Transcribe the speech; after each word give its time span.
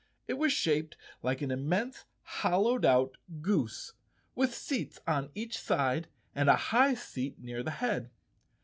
It 0.27 0.33
was 0.33 0.51
shaped 0.51 0.97
like 1.21 1.43
an 1.43 1.51
immense 1.51 2.05
hollowed 2.23 2.85
out 2.85 3.17
goose, 3.39 3.93
with 4.33 4.51
seats 4.55 4.97
on 5.05 5.29
each 5.35 5.59
side 5.59 6.07
and 6.33 6.49
a 6.49 6.55
high 6.55 6.95
seat 6.95 7.37
near 7.37 7.61
the 7.61 7.69
head. 7.69 8.09